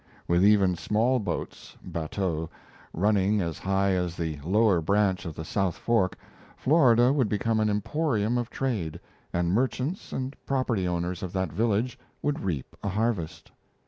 [0.27, 2.49] With even small boats (bateaux)
[2.91, 6.17] running as high as the lower branch of the South Fork,
[6.57, 8.99] Florida would become an emporium of trade,
[9.31, 13.51] and merchants and property owners of that village would reap a harvest.